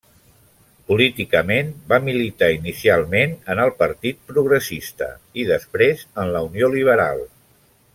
Políticament 0.85 1.69
va 1.93 1.99
militar 2.07 2.49
inicialment 2.55 3.37
en 3.55 3.63
el 3.67 3.75
Partit 3.85 4.25
Progressista 4.33 5.13
i 5.45 5.49
després 5.55 6.07
en 6.25 6.37
la 6.39 6.47
Unió 6.51 6.75
Liberal. 6.79 7.27